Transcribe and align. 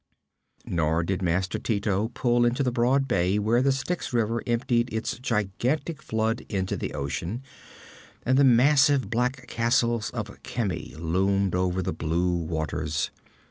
Nor 0.65 1.03
did 1.03 1.21
master 1.21 1.59
Tito 1.59 2.07
pull 2.15 2.43
into 2.43 2.63
the 2.63 2.71
broad 2.71 3.07
bay 3.07 3.37
where 3.37 3.61
the 3.61 3.71
Styx 3.71 4.11
river 4.11 4.41
emptied 4.47 4.91
its 4.91 5.19
gigantic 5.19 6.01
flood 6.01 6.43
into 6.49 6.75
the 6.75 6.95
ocean, 6.95 7.43
and 8.25 8.35
the 8.35 8.43
massive 8.43 9.11
black 9.11 9.45
castles 9.45 10.09
of 10.09 10.25
Khemi 10.41 10.95
loomed 10.97 11.53
over 11.53 11.83
the 11.83 11.93
blue 11.93 12.33
waters. 12.35 13.11